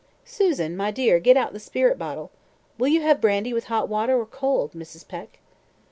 Susan, 0.25 0.75
my 0.75 0.89
dear, 0.89 1.19
get 1.19 1.37
out 1.37 1.53
the 1.53 1.59
spirit 1.59 1.95
bottle. 1.99 2.31
Will 2.79 2.87
you 2.87 3.01
have 3.03 3.21
brandy 3.21 3.53
with 3.53 3.65
hot 3.65 3.87
water 3.87 4.17
or 4.19 4.25
cold, 4.25 4.71
Mrs. 4.71 5.07
Peck?" 5.07 5.37